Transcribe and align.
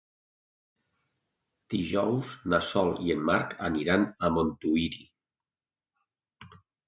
Dijous 1.73 2.31
na 2.53 2.59
Sol 2.69 2.89
i 3.09 3.13
en 3.17 3.21
Marc 3.29 3.53
aniran 3.69 4.07
a 4.09 4.31
Montuïri. 4.39 5.03